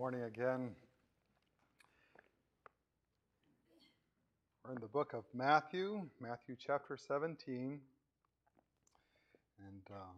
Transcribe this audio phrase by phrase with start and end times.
[0.00, 0.70] morning again.
[4.64, 7.80] We're in the book of Matthew, Matthew chapter 17.
[9.58, 10.16] And um,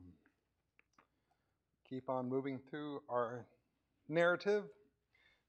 [1.91, 3.45] keep on moving through our
[4.09, 4.63] narrative,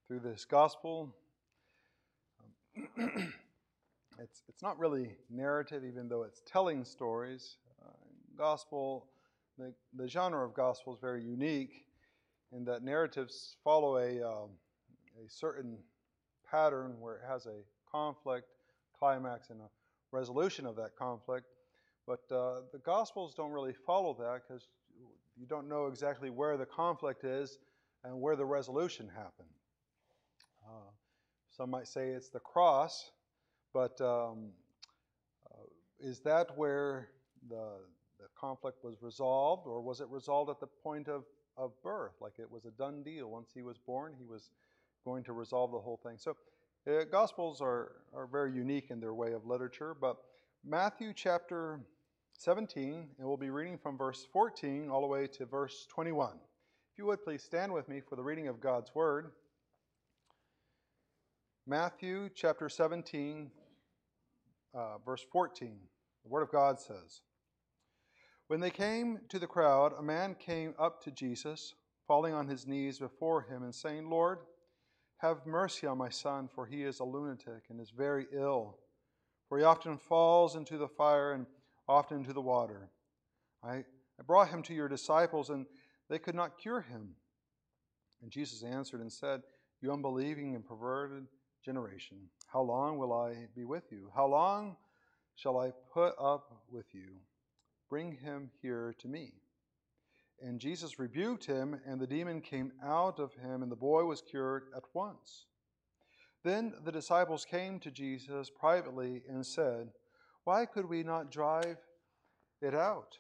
[0.08, 1.14] through this gospel.
[2.98, 3.12] Um,
[4.20, 7.58] it's, it's not really narrative, even though it's telling stories.
[7.86, 7.92] Uh,
[8.36, 9.06] gospel,
[9.60, 11.86] the, the genre of gospel is very unique
[12.56, 14.50] in that narratives follow a, um,
[15.24, 15.78] a certain
[16.50, 17.62] pattern where it has a
[17.92, 18.48] conflict,
[18.98, 19.70] climax, and a
[20.12, 21.48] resolution of that conflict.
[22.06, 24.68] But uh, the Gospels don't really follow that because
[25.36, 27.58] you don't know exactly where the conflict is
[28.04, 29.50] and where the resolution happened.
[30.68, 30.92] Uh,
[31.50, 33.12] some might say it's the cross,
[33.74, 34.50] but um,
[35.50, 35.64] uh,
[36.00, 37.10] is that where
[37.50, 37.80] the,
[38.20, 41.24] the conflict was resolved, or was it resolved at the point of
[41.58, 43.30] of birth, like it was a done deal.
[43.30, 44.50] Once he was born, he was
[45.06, 46.18] going to resolve the whole thing.
[46.18, 46.36] So,
[46.88, 50.18] uh, Gospels are, are very unique in their way of literature, but
[50.66, 51.80] Matthew chapter
[52.38, 56.32] 17, and we'll be reading from verse 14 all the way to verse 21.
[56.92, 59.32] If you would please stand with me for the reading of God's Word.
[61.66, 63.50] Matthew chapter 17,
[64.74, 65.78] uh, verse 14.
[66.24, 67.22] The Word of God says,
[68.48, 71.74] when they came to the crowd, a man came up to Jesus,
[72.08, 74.40] falling on his knees before him and saying, Lord,
[75.18, 78.78] have mercy on my son, for he is a lunatic and is very ill.
[79.48, 81.46] For he often falls into the fire and
[81.88, 82.90] often into the water.
[83.64, 83.76] I,
[84.20, 85.66] I brought him to your disciples, and
[86.10, 87.16] they could not cure him.
[88.22, 89.42] And Jesus answered and said,
[89.82, 91.26] You unbelieving and perverted
[91.64, 94.10] generation, how long will I be with you?
[94.14, 94.76] How long
[95.36, 97.16] shall I put up with you?
[97.90, 99.34] Bring him here to me.
[100.42, 104.22] And Jesus rebuked him, and the demon came out of him, and the boy was
[104.22, 105.46] cured at once.
[106.44, 109.90] Then the disciples came to Jesus privately and said,
[110.44, 111.78] Why could we not drive
[112.62, 113.18] it out?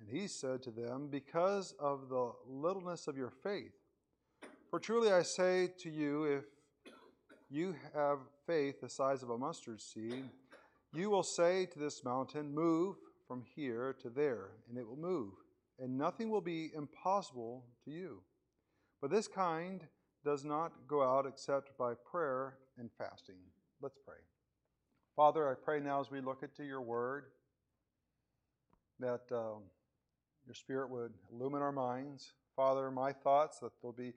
[0.00, 3.72] And he said to them, Because of the littleness of your faith.
[4.70, 6.44] For truly I say to you, if
[7.48, 10.24] you have faith the size of a mustard seed,
[10.92, 15.32] you will say to this mountain, Move from here to there, and it will move,
[15.78, 18.22] and nothing will be impossible to you.
[19.00, 19.82] But this kind
[20.24, 23.36] does not go out except by prayer and fasting.
[23.80, 24.16] Let's pray.
[25.14, 27.26] Father, I pray now as we look into your word
[28.98, 29.62] that um,
[30.46, 32.32] your spirit would illumine our minds.
[32.54, 34.14] Father, my thoughts that they'll be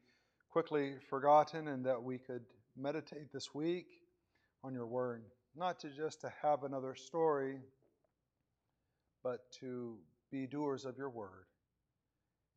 [0.49, 2.43] quickly forgotten and that we could
[2.77, 3.87] meditate this week
[4.63, 5.23] on your word,
[5.55, 7.59] not to just to have another story
[9.23, 9.97] but to
[10.31, 11.45] be doers of your word.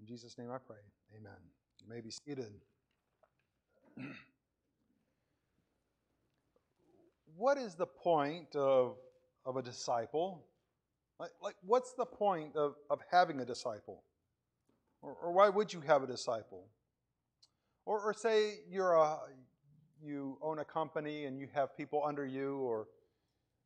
[0.01, 0.77] In Jesus' name I pray.
[1.17, 1.33] Amen.
[1.81, 2.53] You may be seated.
[7.37, 8.97] what is the point of,
[9.45, 10.45] of a disciple?
[11.19, 14.03] Like, like, what's the point of, of having a disciple?
[15.03, 16.67] Or, or why would you have a disciple?
[17.85, 19.19] Or, or say you're a,
[20.03, 22.89] you own a company and you have people under you, or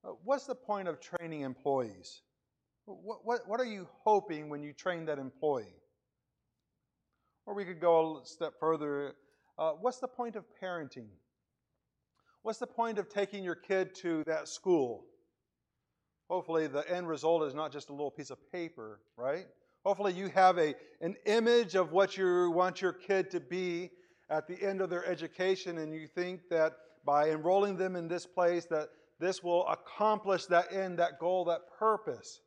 [0.05, 2.23] uh, what's the point of training employees?
[2.87, 5.75] What, what, what are you hoping when you train that employee?
[7.45, 9.15] Or we could go a step further.
[9.59, 11.09] Uh, what's the point of parenting?
[12.43, 15.05] What's the point of taking your kid to that school?
[16.31, 19.47] Hopefully, the end result is not just a little piece of paper, right?
[19.85, 23.91] Hopefully, you have a, an image of what you want your kid to be
[24.31, 26.73] at the end of their education, and you think that
[27.05, 28.89] by enrolling them in this place, that
[29.21, 32.41] this will accomplish that end, that goal, that purpose.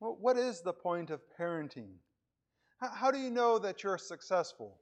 [0.00, 1.94] Well, what is the point of parenting?
[2.80, 4.78] How, do you know that you're successful?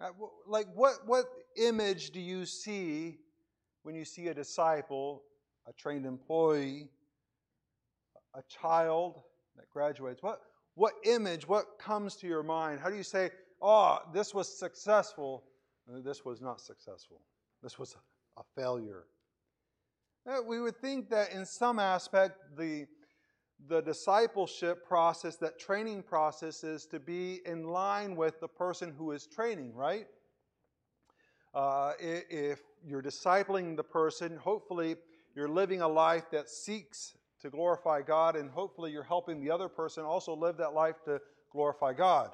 [0.00, 0.10] Uh,
[0.46, 1.24] like, what, what
[1.56, 3.18] image do you see
[3.82, 5.24] when you see a disciple,
[5.66, 6.88] a trained employee,
[8.34, 9.20] a child
[9.56, 10.22] that graduates?
[10.22, 10.42] What,
[10.74, 12.78] what image, what comes to your mind?
[12.80, 13.30] How do you say,
[13.60, 15.42] oh, this was successful,
[16.04, 17.20] this was not successful?
[17.64, 17.96] This was
[18.36, 19.04] a failure.
[20.28, 22.86] Uh, we would think that in some aspect, the
[23.68, 29.12] the discipleship process, that training process, is to be in line with the person who
[29.12, 30.06] is training, right?
[31.54, 34.96] Uh, if you're discipling the person, hopefully
[35.34, 39.68] you're living a life that seeks to glorify God, and hopefully you're helping the other
[39.68, 41.20] person also live that life to
[41.50, 42.30] glorify God.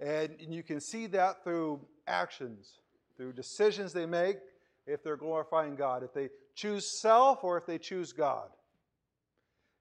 [0.00, 2.78] And, and you can see that through actions,
[3.16, 4.38] through decisions they make,
[4.86, 8.48] if they're glorifying God, if they choose self or if they choose God.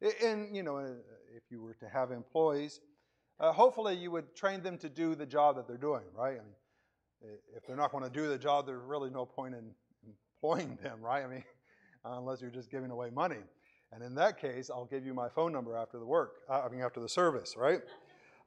[0.02, 0.90] And, you know, uh,
[1.36, 2.80] if you were to have employees,
[3.40, 6.38] uh, hopefully you would train them to do the job that they're doing, right?
[6.40, 9.72] I mean, if they're not going to do the job, there's really no point in
[10.36, 11.24] employing them, right?
[11.24, 11.44] I mean,
[12.06, 13.44] unless you're just giving away money.
[13.92, 16.70] And in that case, I'll give you my phone number after the work, uh, I
[16.70, 17.80] mean, after the service, right?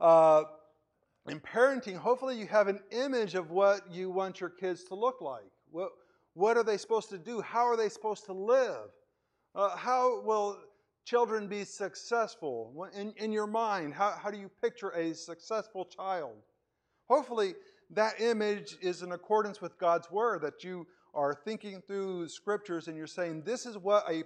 [0.01, 0.43] Uh,
[1.29, 5.21] in parenting, hopefully you have an image of what you want your kids to look
[5.21, 5.51] like.
[5.71, 5.91] What,
[6.35, 7.41] what are they supposed to do?
[7.41, 8.91] How are they supposed to live?
[9.55, 10.59] Uh, how will
[11.05, 12.87] children be successful?
[12.95, 16.37] In, in your mind, how, how do you picture a successful child?
[17.09, 17.55] Hopefully,
[17.91, 22.97] that image is in accordance with God's word, that you are thinking through scriptures and
[22.97, 24.23] you're saying, This is what a,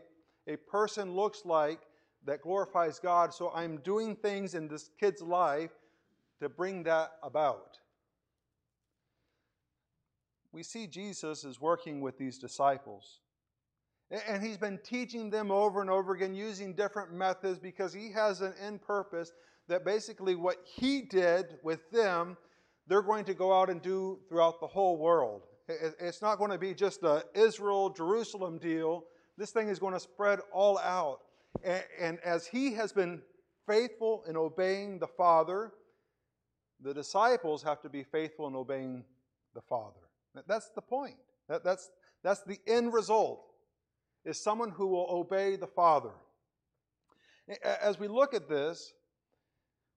[0.46, 1.80] a person looks like
[2.26, 5.70] that glorifies God, so I'm doing things in this kid's life
[6.40, 7.78] to bring that about.
[10.52, 13.20] We see Jesus is working with these disciples.
[14.10, 18.42] And he's been teaching them over and over again using different methods because he has
[18.42, 19.32] an end purpose
[19.68, 22.36] that basically what he did with them,
[22.86, 25.46] they're going to go out and do throughout the whole world.
[25.68, 29.04] It's not going to be just a Israel, Jerusalem deal.
[29.38, 31.20] This thing is going to spread all out.
[31.98, 33.22] And as he has been
[33.66, 35.72] faithful in obeying the Father,
[36.82, 39.02] the disciples have to be faithful in obeying
[39.54, 40.00] the Father.
[40.46, 41.16] That's the point.
[41.48, 41.90] That's,
[42.22, 43.53] that's the end result
[44.24, 46.12] is someone who will obey the Father.
[47.62, 48.94] As we look at this,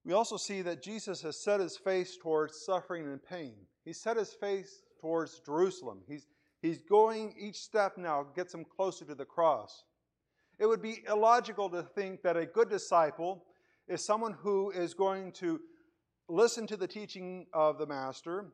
[0.03, 3.53] we also see that Jesus has set his face towards suffering and pain.
[3.85, 6.01] He set his face towards Jerusalem.
[6.07, 6.27] He's,
[6.61, 9.83] he's going each step now, gets him closer to the cross.
[10.59, 13.45] It would be illogical to think that a good disciple
[13.87, 15.61] is someone who is going to
[16.27, 18.47] listen to the teaching of the Master,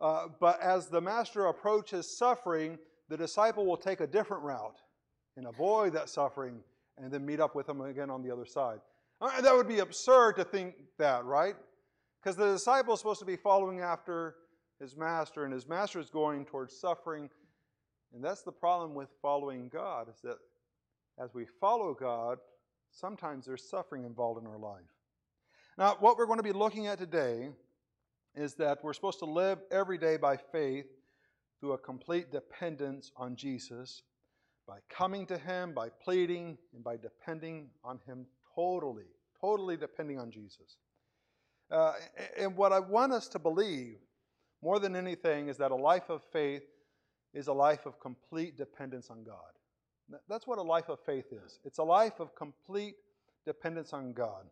[0.00, 2.78] uh, but as the Master approaches suffering,
[3.08, 4.80] the disciple will take a different route
[5.40, 6.60] and avoid that suffering
[7.02, 8.78] and then meet up with him again on the other side.
[9.40, 11.54] That would be absurd to think that, right?
[12.22, 14.34] Because the disciple is supposed to be following after
[14.78, 17.30] his master, and his master is going towards suffering.
[18.14, 20.36] And that's the problem with following God, is that
[21.18, 22.36] as we follow God,
[22.90, 24.92] sometimes there's suffering involved in our life.
[25.78, 27.48] Now, what we're going to be looking at today
[28.34, 30.86] is that we're supposed to live every day by faith
[31.60, 34.02] through a complete dependence on Jesus
[34.70, 38.24] by coming to Him, by pleading, and by depending on Him
[38.54, 40.76] totally, totally depending on Jesus.
[41.72, 41.94] Uh,
[42.38, 43.96] and what I want us to believe
[44.62, 46.62] more than anything is that a life of faith
[47.34, 49.36] is a life of complete dependence on God.
[50.28, 52.94] That's what a life of faith is it's a life of complete
[53.44, 54.44] dependence on God.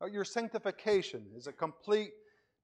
[0.00, 2.12] Uh, your sanctification is a complete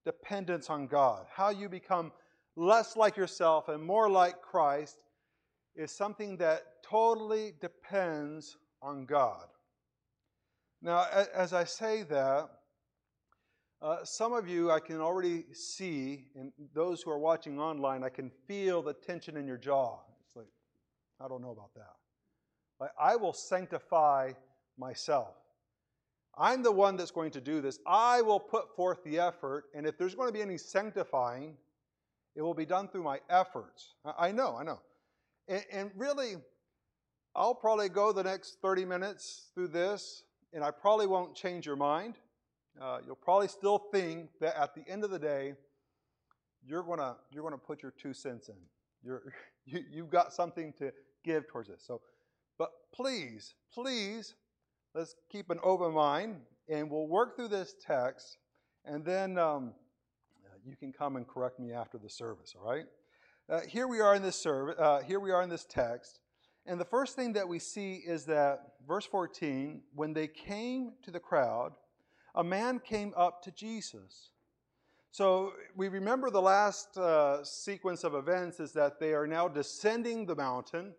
[0.04, 1.26] dependence on God.
[1.32, 2.12] How you become
[2.54, 4.98] less like yourself and more like Christ
[5.74, 6.62] is something that
[6.94, 9.46] totally depends on God.
[10.80, 12.48] Now, as I say that,
[13.82, 18.10] uh, some of you I can already see, and those who are watching online, I
[18.10, 19.98] can feel the tension in your jaw.
[20.24, 20.46] It's like,
[21.20, 21.96] I don't know about that.
[22.78, 24.32] Like, I will sanctify
[24.78, 25.34] myself.
[26.38, 27.80] I'm the one that's going to do this.
[27.88, 31.56] I will put forth the effort, and if there's going to be any sanctifying,
[32.36, 33.96] it will be done through my efforts.
[34.16, 34.80] I know, I know.
[35.48, 36.36] And, and really,
[37.36, 40.22] I'll probably go the next 30 minutes through this,
[40.52, 42.14] and I probably won't change your mind.
[42.80, 45.54] Uh, you'll probably still think that at the end of the day,
[46.66, 48.56] you're gonna you're gonna put your two cents in.
[49.02, 49.22] You're
[49.66, 50.92] you, you've got something to
[51.24, 51.82] give towards this.
[51.86, 52.00] So,
[52.58, 54.34] but please, please,
[54.94, 56.36] let's keep an open mind,
[56.68, 58.38] and we'll work through this text,
[58.84, 59.72] and then um,
[60.64, 62.54] you can come and correct me after the service.
[62.58, 62.86] All right?
[63.48, 64.76] Uh, here we are in this service.
[64.78, 66.20] Uh, here we are in this text,
[66.66, 69.82] and the first thing that we see is that verse 14.
[69.94, 71.72] When they came to the crowd,
[72.34, 74.30] a man came up to Jesus.
[75.10, 80.26] So we remember the last uh, sequence of events is that they are now descending
[80.26, 80.94] the mountain.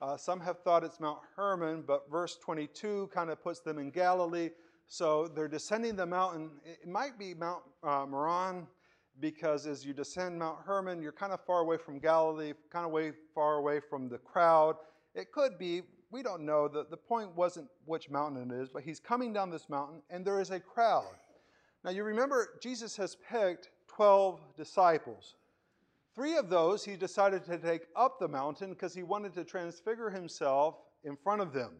[0.00, 3.90] Uh, some have thought it's Mount Hermon, but verse 22 kind of puts them in
[3.90, 4.50] Galilee.
[4.88, 6.50] So they're descending the mountain.
[6.64, 8.66] It might be Mount uh, Meron
[9.20, 12.92] because as you descend Mount Hermon, you're kind of far away from Galilee, kind of
[12.92, 14.76] way far away from the crowd.
[15.14, 16.68] It could be, we don't know.
[16.68, 20.24] The, the point wasn't which mountain it is, but he's coming down this mountain and
[20.24, 21.14] there is a crowd.
[21.84, 25.34] Now you remember, Jesus has picked 12 disciples.
[26.14, 30.10] Three of those he decided to take up the mountain because he wanted to transfigure
[30.10, 31.72] himself in front of them.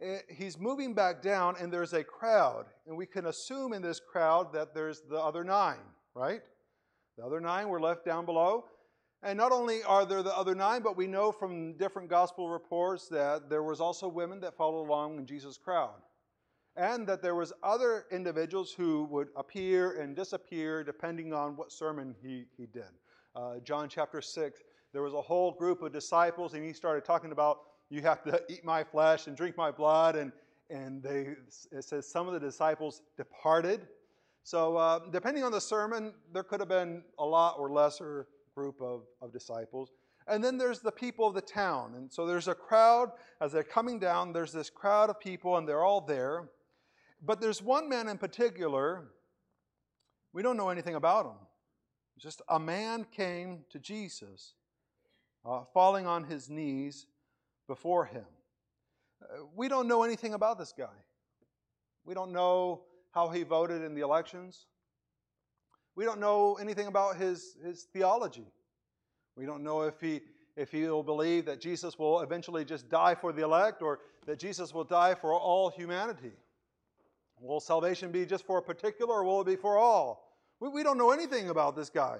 [0.00, 2.66] Eh, he's moving back down, and there's a crowd.
[2.86, 5.78] And we can assume in this crowd that there's the other nine,
[6.14, 6.40] right?
[7.16, 8.64] The other nine were left down below.
[9.22, 13.08] And not only are there the other nine, but we know from different gospel reports
[13.08, 16.00] that there was also women that followed along in Jesus' crowd.
[16.76, 22.14] and that there was other individuals who would appear and disappear depending on what sermon
[22.22, 22.90] he, he did.
[23.34, 24.60] Uh, John chapter 6,
[24.92, 27.58] there was a whole group of disciples, and he started talking about,
[27.90, 30.32] you have to eat my flesh and drink my blood, and,
[30.68, 31.34] and they,
[31.72, 33.86] it says some of the disciples departed.
[34.42, 38.80] So uh, depending on the sermon, there could have been a lot or lesser group
[38.80, 39.90] of, of disciples.
[40.26, 41.94] And then there's the people of the town.
[41.96, 45.68] And so there's a crowd, as they're coming down, there's this crowd of people, and
[45.68, 46.50] they're all there.
[47.22, 49.08] But there's one man in particular,
[50.32, 51.38] we don't know anything about him.
[52.18, 54.54] Just a man came to Jesus,
[55.44, 57.06] uh, falling on his knees
[57.66, 58.26] before him.
[59.22, 60.86] Uh, we don't know anything about this guy.
[62.04, 64.66] We don't know how he voted in the elections.
[65.96, 68.46] We don't know anything about his, his theology.
[69.36, 70.20] We don't know if he
[70.56, 74.74] if he'll believe that Jesus will eventually just die for the elect or that Jesus
[74.74, 76.32] will die for all humanity.
[77.40, 80.36] Will salvation be just for a particular or will it be for all?
[80.60, 82.18] We, we don't know anything about this guy.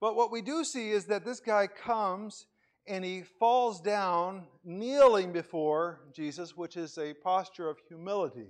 [0.00, 2.46] But what we do see is that this guy comes
[2.86, 8.48] and he falls down kneeling before Jesus, which is a posture of humility.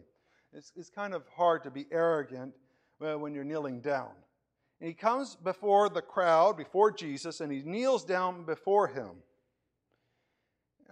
[0.53, 2.55] It's, it's kind of hard to be arrogant
[3.01, 4.11] when you're kneeling down.
[4.81, 9.11] And he comes before the crowd, before Jesus, and he kneels down before him.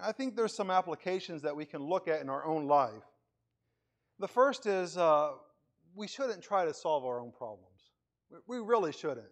[0.01, 2.93] I think there's some applications that we can look at in our own life.
[4.19, 5.33] The first is uh,
[5.95, 7.65] we shouldn't try to solve our own problems.
[8.47, 9.27] We really shouldn't.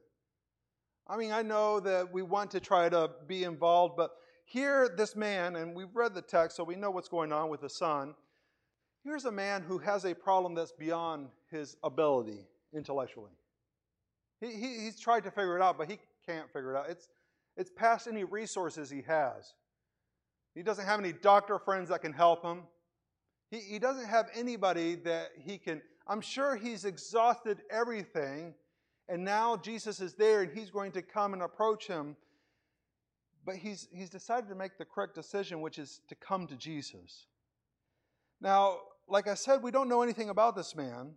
[1.06, 4.12] I mean, I know that we want to try to be involved, but
[4.45, 7.61] here, this man, and we've read the text, so we know what's going on with
[7.61, 8.14] the son.
[9.04, 13.32] Here's a man who has a problem that's beyond his ability intellectually.
[14.40, 16.87] He, he, he's tried to figure it out, but he can't figure it out.
[16.88, 17.08] It's,
[17.56, 19.54] it's past any resources he has.
[20.54, 22.62] He doesn't have any doctor friends that can help him.
[23.50, 25.82] He, he doesn't have anybody that he can.
[26.06, 28.54] I'm sure he's exhausted everything,
[29.08, 32.16] and now Jesus is there and he's going to come and approach him.
[33.44, 37.26] But he's, he's decided to make the correct decision, which is to come to Jesus.
[38.40, 41.12] Now, like I said, we don't know anything about this man.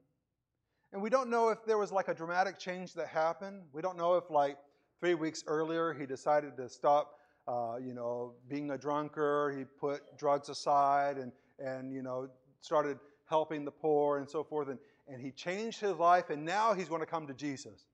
[0.91, 3.61] And we don't know if there was like a dramatic change that happened.
[3.73, 4.57] We don't know if, like,
[4.99, 9.57] three weeks earlier he decided to stop, uh, you know, being a drunkard.
[9.57, 12.27] He put drugs aside and, and you know,
[12.61, 12.97] started
[13.29, 14.67] helping the poor and so forth.
[14.67, 17.85] And, and he changed his life, and now he's going to come to Jesus.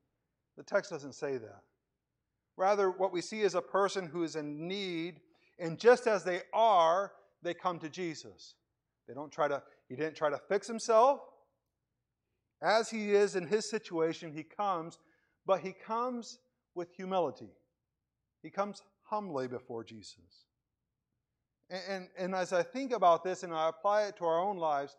[0.57, 1.61] The text doesn't say that.
[2.57, 5.19] Rather, what we see is a person who is in need,
[5.59, 7.11] and just as they are,
[7.41, 8.55] they come to Jesus.
[9.07, 11.19] They don't try to, he didn't try to fix himself.
[12.65, 14.97] As he is in his situation, he comes,
[15.45, 16.39] but he comes
[16.73, 17.51] with humility.
[18.41, 20.47] He comes humbly before Jesus.
[21.69, 24.57] And, and, and, as I think about this and I apply it to our own
[24.57, 24.97] lives,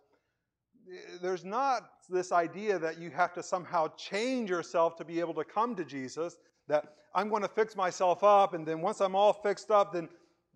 [1.21, 5.45] there's not this idea that you have to somehow change yourself to be able to
[5.45, 6.37] come to Jesus,
[6.69, 10.09] that I'm going to fix myself up, and then once I'm all fixed up, then,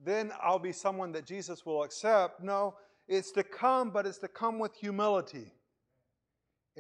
[0.04, 2.40] then I'll be someone that Jesus will accept.
[2.40, 2.76] No,
[3.08, 5.52] it's to come, but it's to come with humility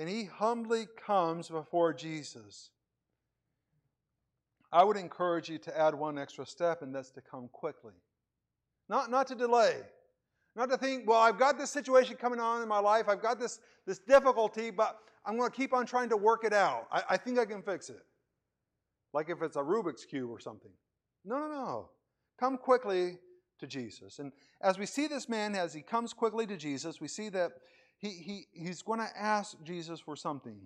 [0.00, 2.70] and he humbly comes before Jesus.
[4.72, 7.92] I would encourage you to add one extra step, and that's to come quickly.
[8.88, 9.76] Not, not to delay.
[10.56, 13.38] Not to think, well, I've got this situation coming on in my life, I've got
[13.38, 16.86] this, this difficulty, but I'm going to keep on trying to work it out.
[16.90, 18.02] I, I think I can fix it.
[19.12, 20.72] Like if it's a Rubik's Cube or something.
[21.26, 21.90] No, no, no.
[22.38, 23.18] Come quickly
[23.58, 24.18] to Jesus.
[24.18, 27.52] And as we see this man, as he comes quickly to Jesus, we see that
[28.00, 30.56] he, he, he's going to ask Jesus for something.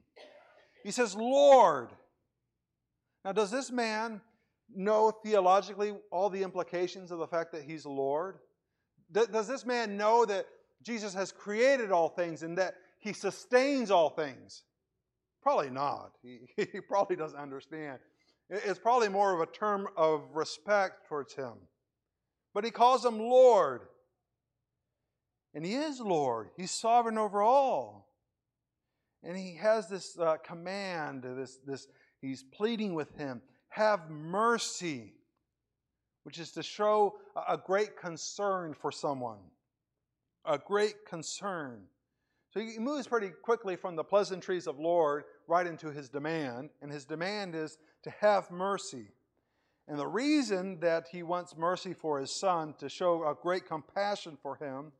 [0.85, 1.89] He says, Lord.
[3.25, 4.21] Now, does this man
[4.75, 8.39] know theologically all the implications of the fact that he's Lord?
[9.11, 10.47] Does this man know that
[10.83, 14.63] Jesus has created all things and that he sustains all things?
[15.43, 16.13] Probably not.
[16.23, 17.99] He, he probably doesn't understand.
[18.49, 21.55] It's probably more of a term of respect towards him.
[22.53, 23.83] But he calls him Lord.
[25.55, 28.09] And He is Lord, He's sovereign over all.
[29.23, 31.87] And He has this uh, command, this, this,
[32.21, 33.43] He's pleading with Him
[33.75, 35.13] have mercy,
[36.23, 37.17] which is to show
[37.49, 39.41] a great concern for someone.
[40.45, 41.83] A great concern.
[42.51, 46.93] So he moves pretty quickly from the pleasantries of Lord right into his demand, and
[46.93, 49.09] his demand is to have mercy.
[49.89, 54.39] And the reason that he wants mercy for his son, to show a great compassion
[54.41, 54.93] for him,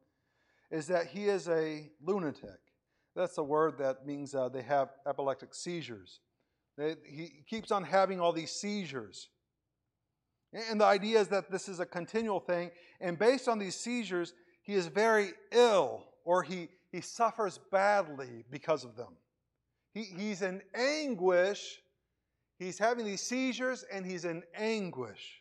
[0.75, 2.59] is that he is a lunatic.
[3.15, 6.19] That's a word that means uh, they have epileptic seizures.
[6.77, 9.29] They, he keeps on having all these seizures.
[10.53, 12.73] And the idea is that this is a continual thing.
[13.01, 18.83] And based on these seizures, he is very ill, or he, he suffers badly because
[18.83, 19.15] of them.
[19.93, 21.81] He, he's in anguish.
[22.59, 25.41] He's having these seizures and he's in anguish.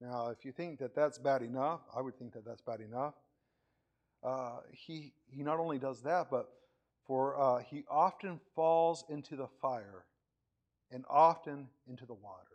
[0.00, 3.12] Now, if you think that that's bad enough, I would think that that's bad enough.
[4.22, 6.48] Uh, he, he not only does that, but
[7.06, 10.04] for uh, he often falls into the fire
[10.90, 12.46] and often into the water.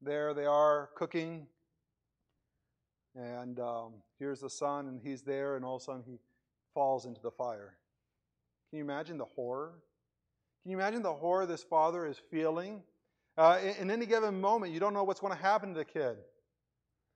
[0.00, 1.46] There they are cooking,
[3.16, 6.18] and um, here's the son, and he's there, and all of a sudden he
[6.72, 7.76] falls into the fire.
[8.70, 9.72] Can you imagine the horror?
[10.62, 12.82] Can you imagine the horror this father is feeling?
[13.36, 15.84] Uh, in, in, any given moment, you don't know what's going to happen to the
[15.84, 16.16] kid.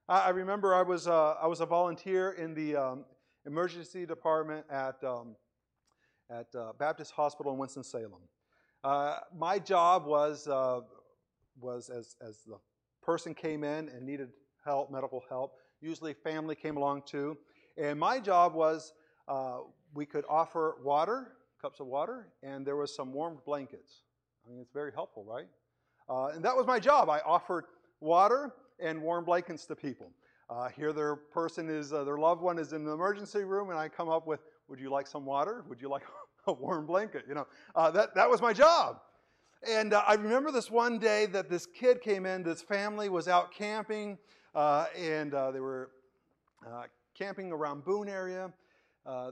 [0.09, 3.05] I, I remember I was, uh, I was a volunteer in the um,
[3.47, 5.37] emergency department at, um,
[6.31, 8.23] at uh, Baptist Hospital in Winston-Salem.
[8.85, 10.81] Uh, my job was, uh,
[11.61, 12.59] was as, as the
[13.03, 14.31] person came in and needed
[14.65, 17.37] help, medical help, usually family came along too.
[17.77, 18.93] And my job was
[19.29, 19.59] uh,
[19.95, 24.03] we could offer water, cups of water, and there was some warm blankets.
[24.45, 25.47] I mean, it's very helpful, right?
[26.09, 27.09] Uh, and that was my job.
[27.09, 27.67] I offered
[28.01, 30.11] water and warm blankets to people.
[30.51, 33.79] Uh, here their person is, uh, their loved one is in the emergency room, and
[33.79, 35.65] I come up with, would you like some water?
[35.69, 36.03] Would you like
[36.47, 37.25] a warm blanket?
[37.27, 39.01] You know, uh, that, that was my job.
[39.67, 43.29] And uh, I remember this one day that this kid came in, this family was
[43.29, 44.19] out camping,
[44.55, 45.91] uh, and they were
[47.17, 48.53] camping around Boone area.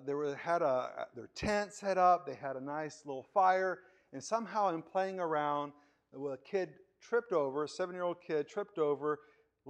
[0.07, 3.81] they were, had a, their tent set up, they had a nice little fire,
[4.13, 5.73] and somehow in playing around,
[6.15, 6.71] a kid
[7.01, 9.19] tripped over, a seven year old kid tripped over,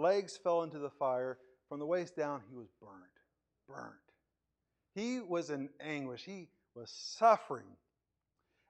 [0.01, 1.39] legs fell into the fire.
[1.69, 2.95] From the waist down, he was burned.
[3.69, 3.95] Burned.
[4.95, 6.25] He was in anguish.
[6.25, 7.77] He was suffering.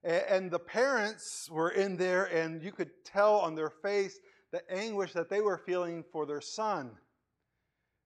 [0.03, 4.19] And the parents were in there, and you could tell on their face
[4.51, 6.91] the anguish that they were feeling for their son.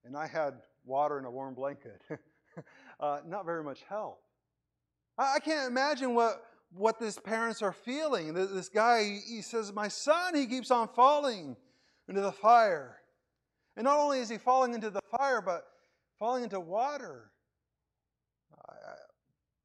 [0.04, 0.54] And I had
[0.84, 2.02] water and a warm blanket.
[3.00, 4.20] uh, not very much help.
[5.16, 8.34] I can't imagine what, what these parents are feeling.
[8.34, 11.56] This guy, he says, My son, he keeps on falling
[12.08, 12.98] into the fire.
[13.76, 15.66] And not only is he falling into the fire, but
[16.18, 17.30] falling into water.
[18.68, 18.74] I,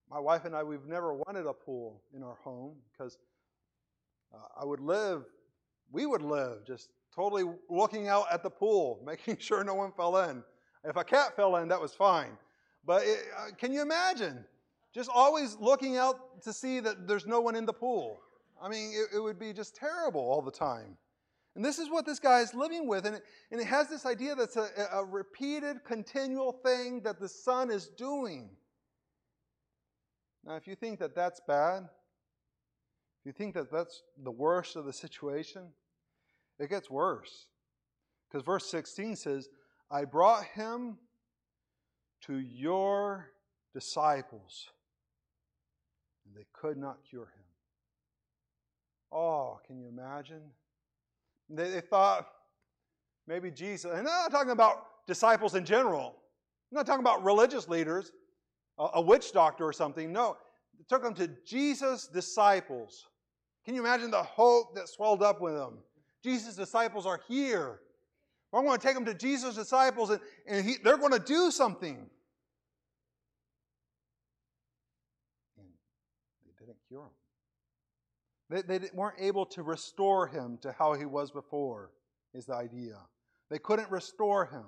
[0.10, 3.17] my wife and I, we've never wanted a pool in our home because
[4.34, 5.26] uh, I would live,
[5.91, 10.17] we would live just totally looking out at the pool, making sure no one fell
[10.17, 10.43] in.
[10.84, 12.38] If a cat fell in, that was fine.
[12.86, 14.45] But it, uh, can you imagine?
[14.93, 18.19] Just always looking out to see that there's no one in the pool.
[18.62, 20.98] I mean, it, it would be just terrible all the time.
[21.56, 23.06] And this is what this guy is living with.
[23.06, 27.28] And it, and it has this idea that's a, a repeated, continual thing that the
[27.28, 28.50] son is doing.
[30.46, 34.86] Now, if you think that that's bad, if you think that that's the worst of
[34.86, 35.64] the situation,
[36.60, 37.48] it gets worse.
[38.30, 39.50] Because verse 16 says,
[39.92, 40.98] I brought him
[42.22, 43.32] to your
[43.74, 44.70] disciples
[46.26, 47.46] and they could not cure him.
[49.12, 50.42] Oh, can you imagine?
[51.50, 52.28] They, they thought
[53.28, 56.16] maybe Jesus, and I'm not talking about disciples in general.
[56.72, 58.12] I'm not talking about religious leaders,
[58.78, 60.14] a, a witch doctor or something.
[60.14, 60.38] No,
[60.80, 63.08] it took them to Jesus' disciples.
[63.66, 65.80] Can you imagine the hope that swelled up with them?
[66.24, 67.80] Jesus' disciples are here.
[68.54, 71.52] I'm going to take them to Jesus' disciples, and, and he, they're going to do
[71.52, 71.98] something.
[75.58, 75.68] And
[76.58, 77.18] they didn't cure him.
[78.50, 81.92] They, they weren't able to restore him to how he was before,
[82.34, 82.98] is the idea.
[83.50, 84.66] They couldn't restore him.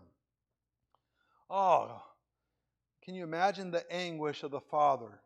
[1.49, 2.01] Oh,
[3.03, 5.19] can you imagine the anguish of the Father?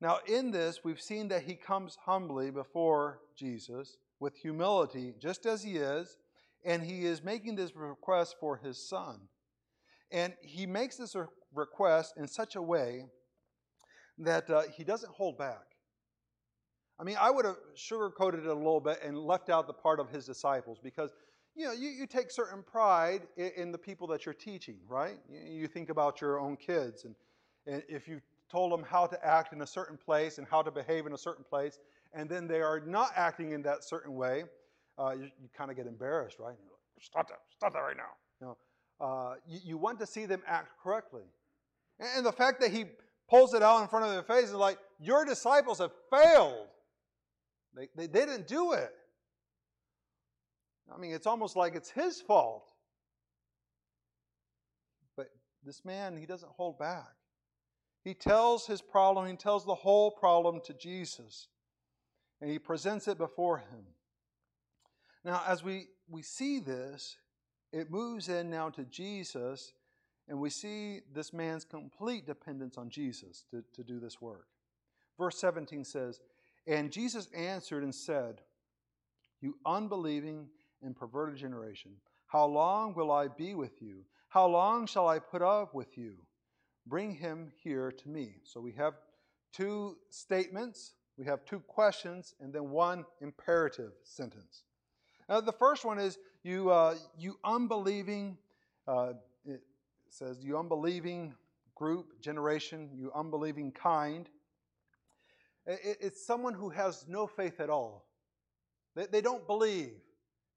[0.00, 5.62] Now, in this, we've seen that he comes humbly before Jesus with humility, just as
[5.62, 6.18] he is,
[6.64, 9.20] and he is making this request for his son.
[10.10, 11.14] And he makes this
[11.54, 13.06] request in such a way
[14.18, 15.75] that uh, he doesn't hold back.
[16.98, 20.00] I mean, I would have sugarcoated it a little bit and left out the part
[20.00, 21.12] of his disciples because,
[21.54, 25.18] you know, you, you take certain pride in, in, the people that you're teaching, right?
[25.28, 27.14] You, you think about your own kids, and,
[27.66, 30.70] and if you told them how to act in a certain place and how to
[30.70, 31.78] behave in a certain place,
[32.14, 34.44] and then they are not acting in that certain way,
[34.98, 36.54] uh, you, you kind of get embarrassed, right?
[36.62, 38.12] You're Like, stop that, stop that right now.
[38.40, 38.56] You, know,
[39.06, 41.24] uh, you, you want to see them act correctly.
[41.98, 42.86] And, and the fact that he
[43.28, 46.68] pulls it out in front of their face is like, your disciples have failed.
[47.76, 48.92] They, they, they didn't do it.
[50.92, 52.72] I mean, it's almost like it's his fault.
[55.16, 55.28] But
[55.64, 57.12] this man, he doesn't hold back.
[58.02, 61.48] He tells his problem, he tells the whole problem to Jesus,
[62.40, 63.84] and he presents it before him.
[65.24, 67.16] Now, as we, we see this,
[67.72, 69.72] it moves in now to Jesus,
[70.28, 74.46] And we see this man's complete dependence on Jesus to, to do this work.
[75.18, 76.20] Verse 17 says,
[76.66, 78.40] And Jesus answered and said,
[79.40, 80.48] You unbelieving
[80.82, 81.92] and perverted generation,
[82.26, 84.04] how long will I be with you?
[84.28, 86.16] How long shall I put up with you?
[86.86, 88.36] Bring him here to me.
[88.44, 88.94] So we have
[89.52, 94.64] two statements, we have two questions, and then one imperative sentence.
[95.28, 98.38] Now, the first one is, You, uh, you unbelieving,
[98.86, 99.62] uh, it
[100.10, 101.34] says, You unbelieving
[101.74, 104.28] group, generation, you unbelieving kind.
[105.66, 108.06] It's someone who has no faith at all.
[108.94, 109.92] They, don't believe.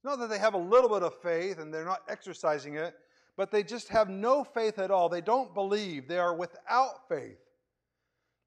[0.03, 2.95] Not that they have a little bit of faith and they're not exercising it,
[3.35, 5.09] but they just have no faith at all.
[5.09, 6.07] They don't believe.
[6.07, 7.39] They are without faith.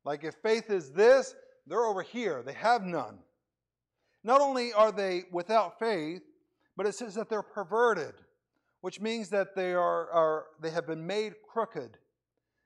[0.04, 1.34] Like if faith is this,
[1.66, 2.42] they're over here.
[2.42, 3.18] They have none.
[4.24, 6.22] Not only are they without faith,
[6.76, 8.14] but it says that they're perverted,
[8.80, 11.98] which means that they are, are they have been made crooked.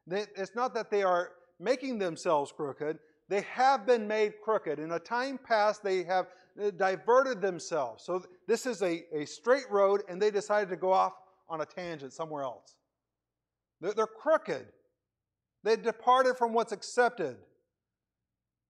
[0.06, 4.78] They, it's not that they are making themselves crooked, they have been made crooked.
[4.78, 6.26] In a time past, they have
[6.62, 8.04] uh, diverted themselves.
[8.04, 11.14] So this is a, a straight road, and they decided to go off
[11.48, 12.76] on a tangent somewhere else.
[13.80, 14.66] They're, they're crooked.
[15.64, 17.36] They've departed from what's accepted.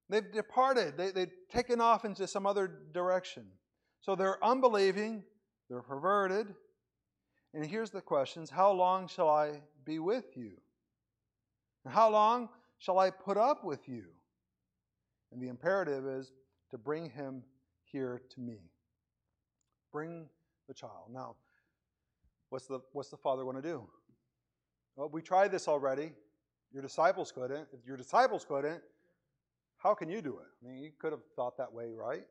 [0.08, 0.96] They've departed.
[0.96, 3.44] They, they've taken off into some other direction.
[4.00, 5.24] So they're unbelieving,
[5.68, 6.54] they're perverted.
[7.54, 10.52] And here's the questions How long shall I be with you?
[11.86, 14.04] How long shall I put up with you?
[15.32, 16.32] And the imperative is
[16.70, 17.42] to bring him
[17.84, 18.58] here to me.
[19.92, 20.28] Bring
[20.68, 21.10] the child.
[21.12, 21.36] Now,
[22.50, 23.86] what's the, what's the father going to do?
[24.96, 26.12] Well, we tried this already.
[26.72, 27.68] Your disciples couldn't.
[27.72, 28.82] If your disciples couldn't,
[29.78, 30.46] how can you do it?
[30.62, 32.26] I mean, you could have thought that way, right?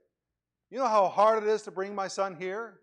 [0.71, 2.79] You know how hard it is to bring my son here?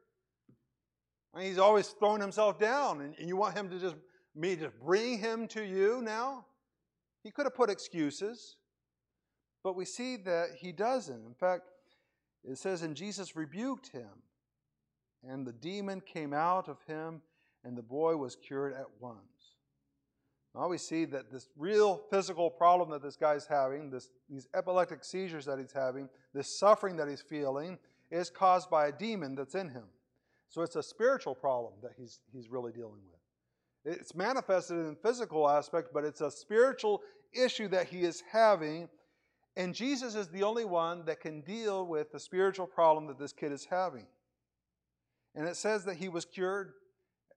[1.35, 3.97] I mean, he's always throwing himself down, and, and you want him to just
[4.35, 6.47] me to bring him to you now?
[7.23, 8.57] He could have put excuses.
[9.63, 11.27] But we see that he doesn't.
[11.27, 11.63] In fact,
[12.45, 14.11] it says, And Jesus rebuked him,
[15.23, 17.23] and the demon came out of him,
[17.65, 19.19] and the boy was cured at once.
[20.55, 25.05] Now we see that this real physical problem that this guy's having, this, these epileptic
[25.05, 27.79] seizures that he's having, this suffering that he's feeling,
[28.11, 29.85] is caused by a demon that's in him.
[30.49, 33.97] So it's a spiritual problem that he's, he's really dealing with.
[33.99, 37.01] It's manifested in physical aspect, but it's a spiritual
[37.33, 38.89] issue that he is having
[39.57, 43.33] and Jesus is the only one that can deal with the spiritual problem that this
[43.33, 44.07] kid is having.
[45.35, 46.73] And it says that he was cured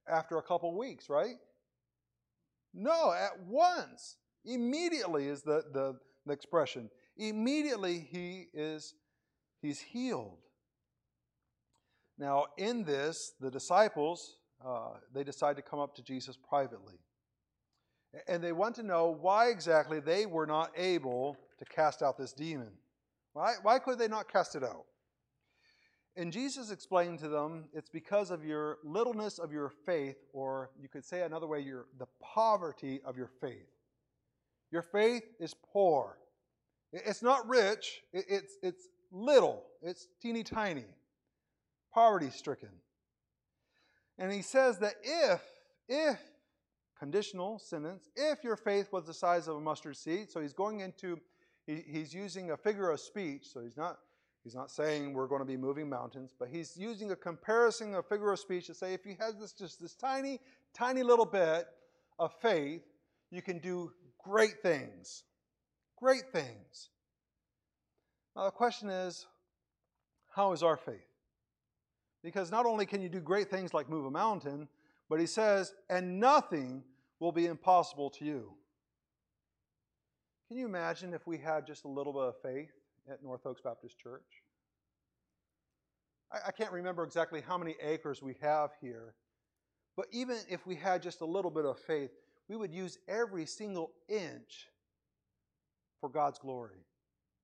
[0.08, 1.36] after a couple weeks, right?
[2.74, 4.18] No, at once.
[4.46, 6.90] Immediately is the, the, the expression.
[7.18, 8.94] Immediately he is
[9.62, 10.38] he's healed.
[12.18, 17.00] Now, in this, the disciples, uh, they decide to come up to Jesus privately.
[18.28, 22.34] And they want to know why exactly they were not able to cast out this
[22.34, 22.72] demon.
[23.34, 24.86] Why, why could they not cast it out?
[26.18, 30.88] And Jesus explained to them, it's because of your littleness of your faith, or you
[30.88, 33.68] could say another way, your, the poverty of your faith.
[34.72, 36.18] Your faith is poor.
[36.94, 40.86] It's not rich, it's, it's little, it's teeny tiny,
[41.94, 42.70] poverty stricken.
[44.18, 45.42] And he says that if,
[45.90, 46.20] if,
[46.98, 50.80] conditional sentence, if your faith was the size of a mustard seed, so he's going
[50.80, 51.20] into
[51.66, 53.98] he, he's using a figure of speech, so he's not,
[54.44, 58.04] he's not saying we're going to be moving mountains, but he's using a comparison, a
[58.04, 60.40] figure of speech to say if you have this just this tiny,
[60.74, 61.66] tiny little bit
[62.20, 62.84] of faith,
[63.32, 63.92] you can do
[64.24, 65.24] great things.
[65.98, 66.90] Great things.
[68.36, 69.26] Now the question is,
[70.36, 71.00] how is our faith?
[72.24, 74.68] Because not only can you do great things like move a mountain,
[75.10, 76.84] but he says, and nothing
[77.20, 78.52] will be impossible to you.
[80.48, 82.72] Can you imagine if we had just a little bit of faith
[83.12, 84.44] at North Oaks Baptist Church?
[86.32, 89.16] I, I can't remember exactly how many acres we have here,
[89.96, 92.12] but even if we had just a little bit of faith,
[92.48, 94.68] we would use every single inch
[96.00, 96.86] for God's glory.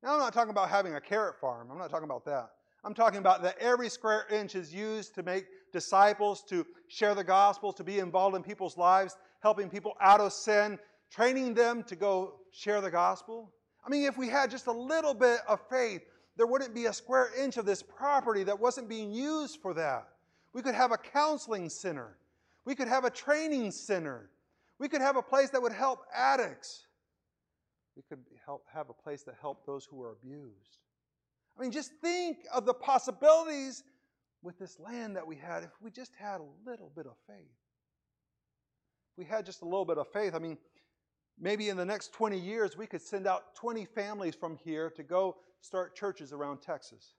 [0.04, 1.69] Now, I'm not talking about having a carrot farm.
[1.71, 2.50] I'm not talking about that.
[2.84, 7.24] I'm talking about that every square inch is used to make disciples, to share the
[7.24, 10.80] gospel, to be involved in people's lives, helping people out of sin,
[11.12, 13.52] training them to go share the gospel?
[13.86, 16.02] I mean, if we had just a little bit of faith,
[16.38, 20.08] there wouldn't be a square inch of this property that wasn't being used for that.
[20.54, 22.17] We could have a counseling center.
[22.65, 24.30] We could have a training center.
[24.80, 26.88] We could have a place that would help addicts.
[27.96, 30.80] We could help have a place that helped those who are abused.
[31.58, 33.84] I mean, just think of the possibilities
[34.42, 37.38] with this land that we had if we just had a little bit of faith
[39.12, 40.58] If we had just a little bit of faith, I mean,
[41.40, 45.04] maybe in the next 20 years, we could send out 20 families from here to
[45.04, 47.14] go start churches around Texas.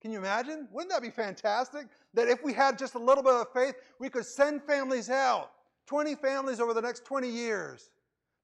[0.00, 0.68] Can you imagine?
[0.70, 1.86] Wouldn't that be fantastic?
[2.12, 5.50] That if we had just a little bit of faith, we could send families out,
[5.86, 7.90] 20 families over the next 20 years,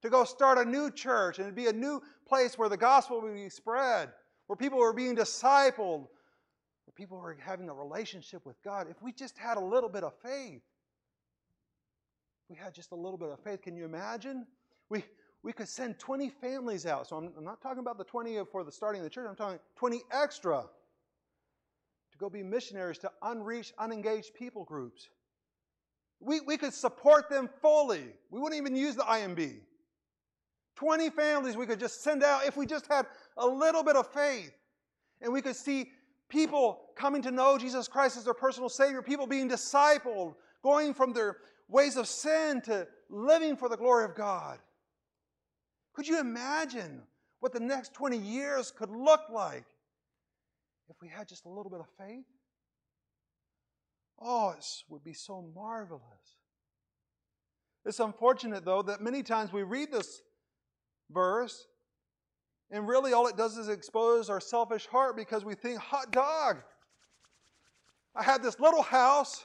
[0.03, 3.21] to go start a new church and it'd be a new place where the gospel
[3.21, 4.11] would be spread,
[4.51, 8.89] where people were being discipled, where people were having a relationship with God.
[8.91, 10.63] If we just had a little bit of faith,
[12.49, 13.63] we had just a little bit of faith.
[13.63, 14.45] Can you imagine?
[14.89, 15.05] We,
[15.45, 17.07] we could send 20 families out.
[17.07, 19.37] So I'm, I'm not talking about the 20 for the starting of the church, I'm
[19.37, 20.63] talking 20 extra
[22.11, 25.11] to go be missionaries to unreached, unengaged people groups.
[26.19, 28.03] We, we could support them fully.
[28.33, 29.61] We wouldn't even use the IMB.
[30.75, 33.07] 20 families we could just send out if we just had
[33.37, 34.53] a little bit of faith.
[35.21, 35.91] And we could see
[36.29, 41.13] people coming to know Jesus Christ as their personal Savior, people being discipled, going from
[41.13, 41.39] their
[41.69, 44.59] ways of sin to living for the glory of God.
[45.95, 47.03] Could you imagine
[47.41, 49.65] what the next 20 years could look like?
[50.91, 52.25] if we had just a little bit of faith?
[54.21, 56.03] Oh, it would be so marvelous.
[57.87, 60.21] It's unfortunate, though, that many times we read this
[61.11, 61.67] verse,
[62.71, 66.59] and really all it does is expose our selfish heart because we think, hot dog,
[68.15, 69.45] I have this little house,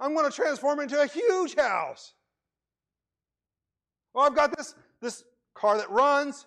[0.00, 2.14] I'm going to transform it into a huge house.
[4.12, 5.24] Well, I've got this, this
[5.54, 6.46] car that runs,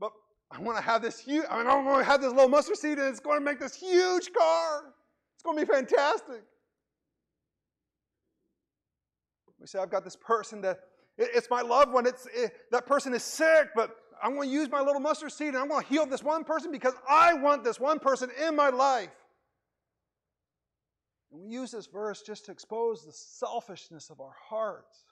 [0.00, 0.12] but
[0.50, 2.76] I want to have this huge, I mean, I'm going to have this little mustard
[2.76, 4.94] seed and it's going to make this huge car.
[5.34, 6.42] It's going to be fantastic.
[9.60, 10.80] We say, I've got this person that
[11.16, 12.06] it's my loved one.
[12.06, 15.48] It's it, that person is sick, but I'm going to use my little mustard seed
[15.48, 18.56] and I'm going to heal this one person because I want this one person in
[18.56, 19.10] my life.
[21.30, 25.04] And we use this verse just to expose the selfishness of our hearts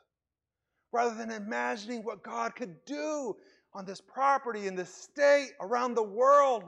[0.93, 3.37] rather than imagining what God could do
[3.75, 6.65] on this property in this state around the world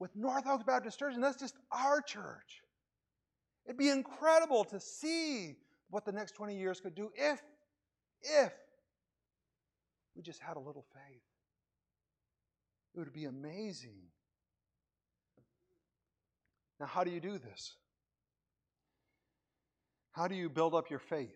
[0.00, 2.62] with North Oaks Baptist Church, and that's just our church.
[3.64, 5.56] It'd be incredible to see
[5.88, 7.40] what the next 20 years could do if,
[8.20, 8.52] if
[10.14, 11.22] we just had a little faith.
[12.94, 13.98] It would be amazing.
[16.78, 17.76] Now, how do you do this?
[20.12, 21.34] How do you build up your faith?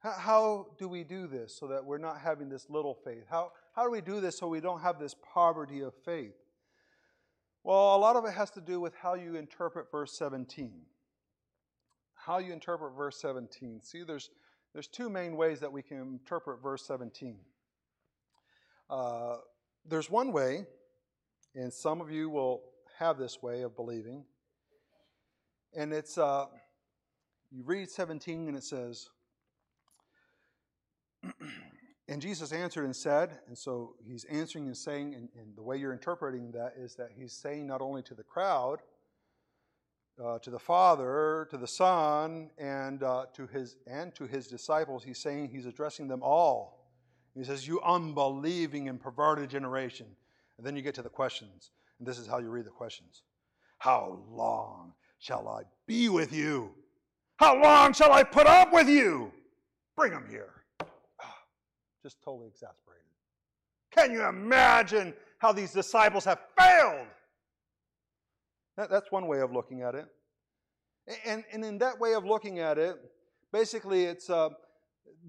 [0.00, 3.24] How do we do this so that we're not having this little faith?
[3.30, 6.34] How, how do we do this so we don't have this poverty of faith?
[7.62, 10.72] Well, a lot of it has to do with how you interpret verse 17.
[12.14, 13.80] How you interpret verse 17.
[13.82, 14.30] See, there's,
[14.72, 17.38] there's two main ways that we can interpret verse 17.
[18.90, 19.36] Uh,
[19.88, 20.66] there's one way,
[21.54, 22.62] and some of you will
[22.98, 24.24] have this way of believing,
[25.74, 26.46] and it's uh,
[27.50, 29.10] you read 17 and it says,
[32.08, 35.76] and Jesus answered and said, and so he's answering and saying, and, and, the way
[35.76, 38.78] you're interpreting that is that he's saying not only to the crowd,
[40.22, 45.04] uh, to the Father, to the Son, and uh, to his and to his disciples,
[45.04, 46.81] he's saying he's addressing them all.
[47.34, 50.06] He says, "You unbelieving and perverted generation."
[50.58, 53.22] And then you get to the questions, and this is how you read the questions:
[53.78, 56.74] How long shall I be with you?
[57.36, 59.32] How long shall I put up with you?
[59.96, 60.62] Bring them here
[62.02, 63.06] just totally exasperated.
[63.90, 67.06] Can you imagine how these disciples have failed?
[68.76, 70.06] That, that's one way of looking at it.
[71.24, 72.96] And, and in that way of looking at it,
[73.52, 74.50] basically, it's uh,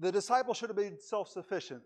[0.00, 1.82] the disciple should have been self sufficient.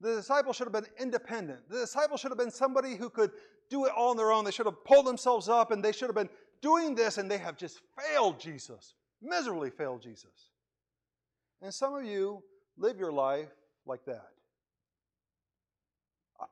[0.00, 1.68] The disciple should have been independent.
[1.68, 3.32] The disciple should have been somebody who could
[3.68, 4.44] do it all on their own.
[4.44, 6.30] They should have pulled themselves up and they should have been
[6.62, 10.50] doing this, and they have just failed Jesus, miserably failed Jesus.
[11.62, 12.42] And some of you
[12.76, 13.48] live your life
[13.86, 14.28] like that.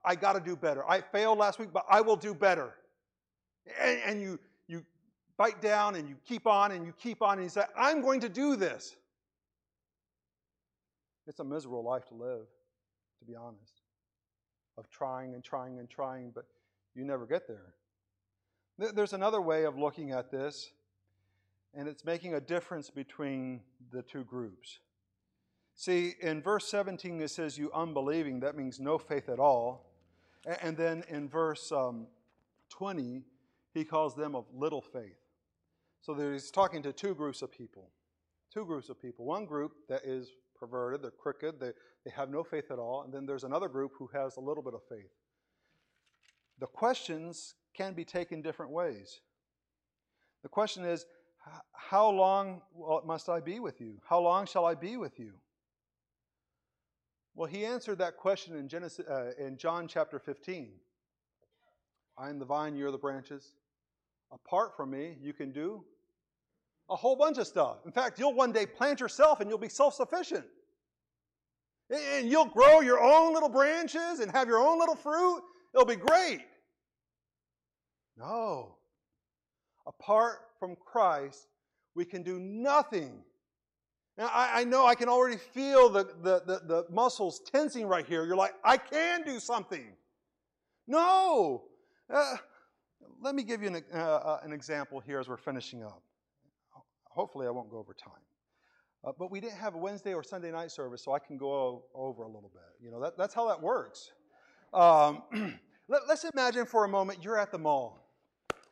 [0.05, 0.87] I got to do better.
[0.89, 2.75] I failed last week, but I will do better.
[3.81, 4.85] And, and, you, you
[5.37, 8.21] bite down and you keep on and you keep on and you say, I'm going
[8.21, 8.97] to do this.
[11.27, 12.47] It's a miserable life to live,
[13.19, 13.83] to be honest,
[14.77, 16.47] of trying and trying and trying, but
[16.95, 17.75] you never get there.
[18.79, 20.71] There's another way of looking at this,
[21.75, 24.79] and it's making a difference between the two groups.
[25.75, 28.41] See, in verse 17, it says, You unbelieving.
[28.41, 29.93] That means no faith at all.
[30.61, 32.07] And then in verse um,
[32.71, 33.23] 20,
[33.75, 35.19] he calls them of little faith.
[36.01, 37.91] So he's talking to two groups of people.
[38.53, 39.25] Two groups of people.
[39.25, 41.73] One group that is perverted, they're crooked, they,
[42.05, 43.03] they have no faith at all.
[43.03, 45.13] And then there's another group who has a little bit of faith.
[46.59, 49.21] The questions can be taken different ways.
[50.43, 51.07] The question is,
[51.73, 52.63] How long
[53.05, 53.99] must I be with you?
[54.09, 55.35] How long shall I be with you?
[57.35, 60.73] Well, he answered that question in, Genesis, uh, in John chapter 15.
[62.19, 63.55] I am the vine, you're the branches.
[64.33, 65.85] Apart from me, you can do
[66.91, 67.79] a whole bunch of stuff.
[67.85, 70.45] In fact, you'll one day plant yourself and you'll be self sufficient.
[71.91, 75.43] And you'll grow your own little branches and have your own little fruit.
[75.75, 76.41] It'll be great.
[78.17, 78.77] No.
[79.87, 81.47] Apart from Christ,
[81.95, 83.23] we can do nothing.
[84.19, 88.05] Now, I, I know I can already feel the, the, the, the muscles tensing right
[88.05, 88.27] here.
[88.27, 89.93] You're like, I can do something.
[90.87, 91.65] No.
[92.13, 92.37] Uh,
[93.23, 96.03] let me give you an, uh, uh, an example here as we're finishing up.
[97.19, 98.23] Hopefully, I won't go over time.
[99.05, 101.83] Uh, but we didn't have a Wednesday or Sunday night service, so I can go
[101.93, 102.63] over a little bit.
[102.81, 104.13] You know, that, that's how that works.
[104.73, 105.25] Um,
[105.89, 108.09] let, let's imagine for a moment you're at the mall.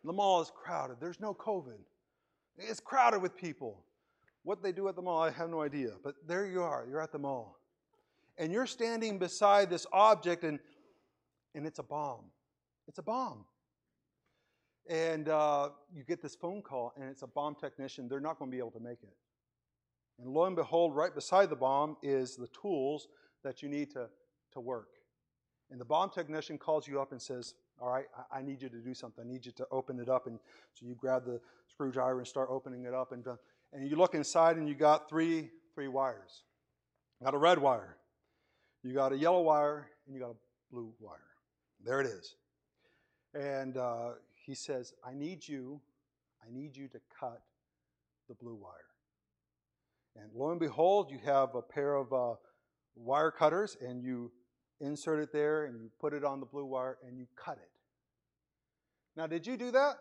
[0.05, 0.99] The mall is crowded.
[1.01, 1.81] There's no COVID.
[2.57, 3.83] It's crowded with people.
[4.45, 5.91] What they do at the mall, I have no idea.
[6.05, 6.87] But there you are.
[6.89, 7.59] You're at the mall.
[8.39, 10.61] And you're standing beside this object, and,
[11.57, 12.27] and it's a bomb.
[12.87, 13.45] It's a bomb.
[14.89, 18.09] And uh, you get this phone call, and it's a bomb technician.
[18.09, 19.15] They're not going to be able to make it.
[20.19, 23.09] And lo and behold, right beside the bomb is the tools
[23.43, 24.09] that you need to,
[24.53, 24.89] to work.
[25.71, 28.69] And the bomb technician calls you up and says, All right, I, I need you
[28.69, 29.25] to do something.
[29.27, 30.27] I need you to open it up.
[30.27, 30.39] And
[30.73, 33.13] so you grab the screwdriver and start opening it up.
[33.13, 33.25] And,
[33.73, 36.45] and you look inside, and you got three, three wires.
[37.21, 37.97] You got a red wire,
[38.83, 40.37] you got a yellow wire, and you got a
[40.71, 41.19] blue wire.
[41.85, 42.37] There it is.
[43.35, 44.11] And uh,
[44.47, 45.81] he says, I need you,
[46.41, 47.43] I need you to cut
[48.29, 48.73] the blue wire.
[50.15, 52.35] And lo and behold, you have a pair of uh,
[52.95, 54.31] wire cutters, and you
[54.81, 57.71] insert it there, and you put it on the blue wire, and you cut it.
[59.17, 59.97] Now, did you do that?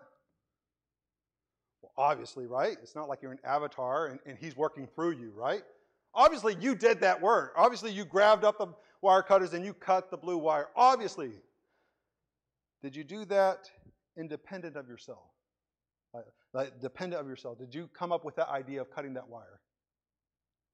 [1.81, 2.77] Well, obviously, right?
[2.83, 5.63] It's not like you're an avatar and, and he's working through you, right?
[6.13, 7.53] Obviously, you did that work.
[7.55, 8.67] Obviously, you grabbed up the
[9.01, 10.67] wire cutters and you cut the blue wire.
[10.75, 11.31] Obviously.
[12.81, 13.69] Did you do that
[14.17, 15.29] independent of yourself?
[16.53, 17.59] Like, dependent of yourself?
[17.59, 19.59] Did you come up with that idea of cutting that wire?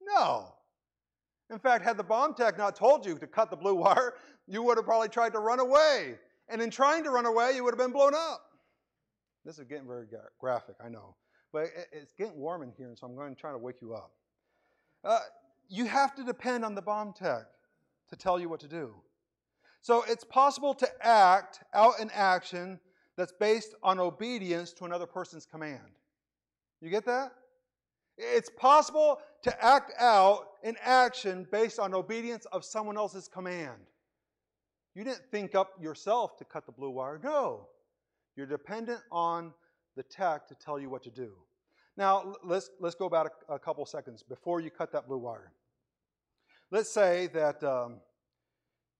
[0.00, 0.54] No.
[1.50, 4.14] In fact, had the bomb tech not told you to cut the blue wire,
[4.46, 6.18] you would have probably tried to run away.
[6.48, 8.42] And in trying to run away, you would have been blown up.
[9.44, 10.06] This is getting very
[10.38, 11.16] graphic, I know.
[11.52, 13.94] But it's getting warm in here, and so I'm going to try to wake you
[13.94, 14.12] up.
[15.04, 15.18] Uh,
[15.68, 17.46] you have to depend on the bomb tech
[18.10, 18.94] to tell you what to do.
[19.80, 22.78] So it's possible to act out in action
[23.16, 25.80] that's based on obedience to another person's command.
[26.80, 27.32] You get that?
[28.18, 33.80] It's possible to act out an action based on obedience of someone else's command.
[34.94, 37.20] You didn't think up yourself to cut the blue wire.
[37.22, 37.68] No.
[38.36, 39.52] You're dependent on
[39.96, 41.32] the tech to tell you what to do.
[41.96, 45.52] Now, let's, let's go back a, a couple seconds before you cut that blue wire.
[46.70, 48.00] Let's say that um,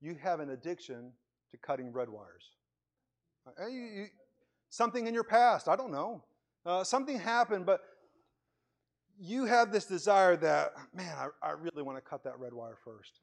[0.01, 1.13] you have an addiction
[1.51, 2.51] to cutting red wires.
[3.47, 3.65] Uh,
[4.69, 6.25] something in your past, I don't know.
[6.65, 7.81] Uh, something happened, but
[9.19, 12.79] you have this desire that, man, I, I really want to cut that red wire
[12.85, 13.21] first.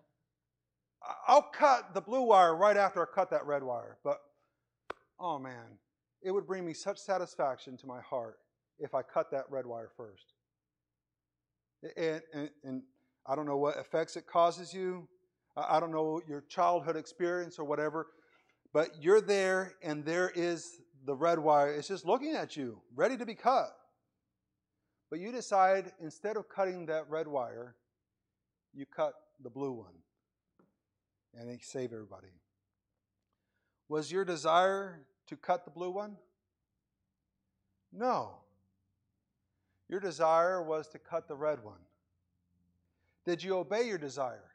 [1.27, 4.19] I'll cut the blue wire right after I cut that red wire, but
[5.19, 5.77] oh man,
[6.21, 8.39] it would bring me such satisfaction to my heart
[8.79, 10.33] if I cut that red wire first.
[11.95, 12.83] And, and, and
[13.25, 15.07] I don't know what effects it causes you.
[15.55, 18.07] I don't know your childhood experience or whatever,
[18.73, 21.73] but you're there and there is the red wire.
[21.73, 23.75] It's just looking at you, ready to be cut.
[25.09, 27.75] But you decide instead of cutting that red wire,
[28.73, 29.93] you cut the blue one
[31.33, 32.27] and they save everybody.
[33.87, 36.17] Was your desire to cut the blue one?
[37.91, 38.35] No.
[39.87, 41.79] Your desire was to cut the red one.
[43.25, 44.51] Did you obey your desire?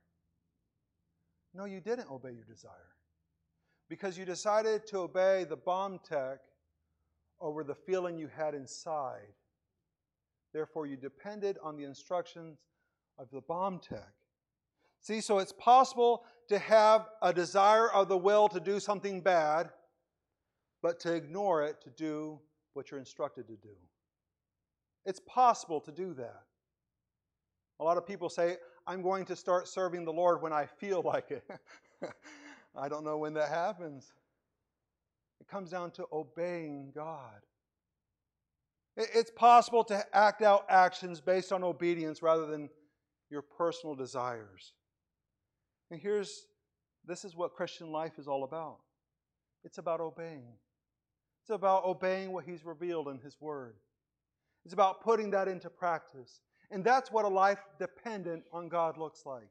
[1.52, 2.93] No, you didn't obey your desire.
[3.94, 6.40] Because you decided to obey the bomb tech
[7.40, 9.34] over the feeling you had inside.
[10.52, 12.58] Therefore, you depended on the instructions
[13.20, 14.12] of the bomb tech.
[15.00, 19.70] See, so it's possible to have a desire of the will to do something bad
[20.82, 22.40] but to ignore it to do
[22.72, 23.76] what you're instructed to do.
[25.06, 26.42] It's possible to do that.
[27.78, 28.56] A lot of people say,
[28.88, 31.44] I'm going to start serving the Lord when I feel like it.
[32.76, 34.12] I don't know when that happens.
[35.40, 37.40] It comes down to obeying God.
[38.96, 42.70] It's possible to act out actions based on obedience rather than
[43.28, 44.72] your personal desires.
[45.90, 46.46] And here's
[47.04, 48.78] this is what Christian life is all about
[49.64, 50.54] it's about obeying.
[51.42, 53.76] It's about obeying what He's revealed in His Word.
[54.64, 56.40] It's about putting that into practice.
[56.70, 59.50] And that's what a life dependent on God looks like.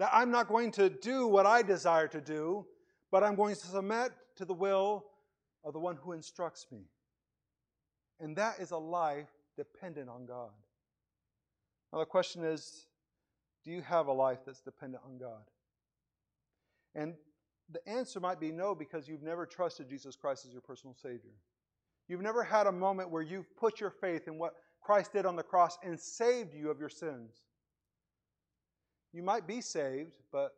[0.00, 2.64] That I'm not going to do what I desire to do,
[3.12, 5.04] but I'm going to submit to the will
[5.62, 6.86] of the one who instructs me.
[8.18, 9.28] And that is a life
[9.58, 10.52] dependent on God.
[11.92, 12.86] Now, the question is
[13.62, 15.44] do you have a life that's dependent on God?
[16.94, 17.12] And
[17.70, 21.36] the answer might be no because you've never trusted Jesus Christ as your personal Savior.
[22.08, 25.36] You've never had a moment where you've put your faith in what Christ did on
[25.36, 27.42] the cross and saved you of your sins.
[29.12, 30.54] You might be saved, but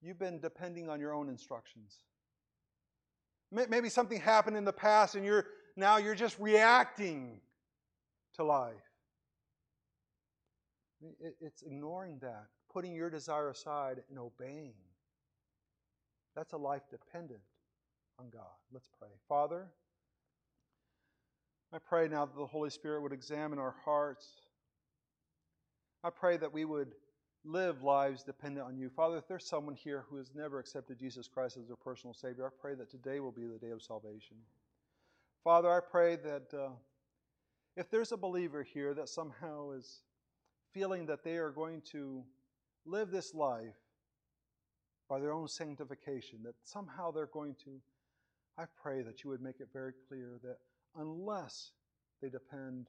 [0.00, 1.96] you've been depending on your own instructions.
[3.50, 7.40] Maybe something happened in the past and you're now you're just reacting
[8.34, 8.74] to life.
[11.40, 14.74] It's ignoring that, putting your desire aside and obeying.
[16.34, 17.40] That's a life dependent
[18.18, 18.42] on God.
[18.72, 19.08] Let's pray.
[19.28, 19.68] Father,
[21.72, 24.26] I pray now that the Holy Spirit would examine our hearts.
[26.04, 26.92] I pray that we would
[27.48, 28.90] live lives dependent on you.
[28.90, 32.46] Father, if there's someone here who has never accepted Jesus Christ as their personal Savior,
[32.46, 34.36] I pray that today will be the day of salvation.
[35.42, 36.68] Father, I pray that uh,
[37.74, 40.02] if there's a believer here that somehow is
[40.74, 42.22] feeling that they are going to
[42.84, 43.76] live this life
[45.08, 47.80] by their own sanctification, that somehow they're going to,
[48.58, 50.58] I pray that you would make it very clear that
[50.98, 51.70] unless
[52.20, 52.88] they depend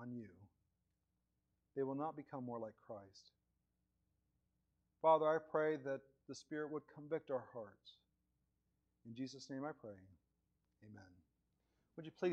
[0.00, 0.26] on you,
[1.76, 3.34] they will not become more like Christ.
[5.02, 7.98] Father, I pray that the Spirit would convict our hearts.
[9.06, 9.96] In Jesus' name I pray.
[10.84, 11.02] Amen.
[11.96, 12.28] Would you please?